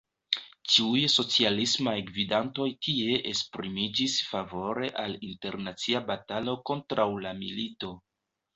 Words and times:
Ĉiuj 0.75 1.01
socialismaj 1.15 1.93
gvidantoj 2.07 2.67
tie 2.87 3.19
esprimiĝis 3.33 4.17
favore 4.31 4.91
al 5.07 5.15
internacia 5.31 6.05
batalo 6.11 6.59
kontraŭ 6.73 7.09
la 7.29 7.39
milito. 7.45 7.95